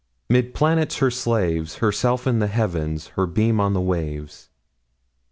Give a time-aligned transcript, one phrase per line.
[0.29, 4.49] 'Mid planets her slaves, Herself in the Heavens, Her beam on the waves.